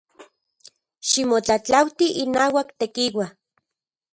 Ximotlajtlauati 1.09 2.07
inauak 2.23 2.67
Tekiua. 2.79 3.25